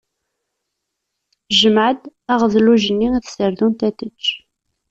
[1.59, 2.03] Jmeɛ-d
[2.33, 4.25] aɣedluj-nni i tserdunt ad t-tečč.